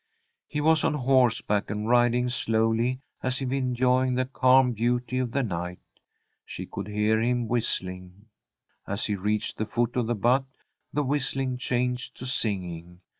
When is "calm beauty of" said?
4.25-5.31